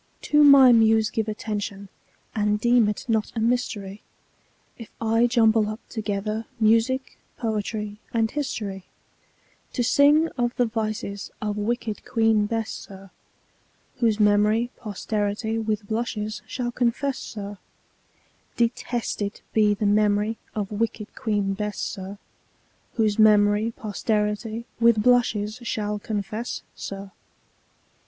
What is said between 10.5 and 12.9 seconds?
the vices of wicked Queen Bess,